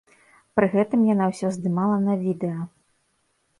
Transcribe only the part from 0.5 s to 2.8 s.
Пры гэтым яна ўсё здымала на відэа.